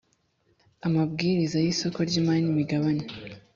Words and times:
amabwiriza 0.87 1.57
y 1.63 1.67
isoko 1.73 1.99
ry 2.07 2.15
imari 2.19 2.41
n 2.43 2.47
imigabane 2.53 3.03